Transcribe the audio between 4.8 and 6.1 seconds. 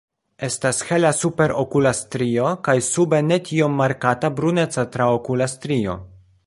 traokula strio.